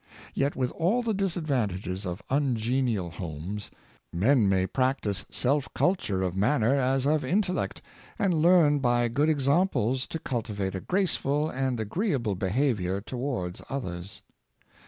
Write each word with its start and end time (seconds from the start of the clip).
Yet, 0.33 0.55
with 0.55 0.71
all 0.71 1.03
the 1.03 1.13
disadvantages 1.13 2.07
of 2.07 2.23
ungenial 2.31 3.11
homes, 3.11 3.69
men 4.11 4.49
may 4.49 4.65
practice 4.65 5.27
self 5.29 5.71
culture 5.75 6.23
of 6.23 6.35
manner 6.35 6.73
as 6.73 7.05
of 7.05 7.23
intellect, 7.23 7.83
and 8.17 8.33
learn 8.33 8.79
by 8.79 9.09
good 9.09 9.29
examples 9.29 10.07
to 10.07 10.17
cultivate 10.17 10.73
a 10.73 10.81
graceful 10.81 11.51
and 11.51 11.79
agreeable 11.79 12.33
behavior 12.33 12.99
towards 12.99 13.61
others. 13.69 14.23